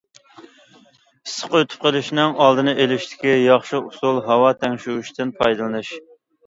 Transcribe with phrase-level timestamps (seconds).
[1.27, 5.97] ئىسسىق ئۆتۈپ قېلىشنىڭ ئالدىنى ئېلىشتىكى ياخشى ئۇسۇل ھاۋا تەڭشىگۈچتىن پايدىلىنىش.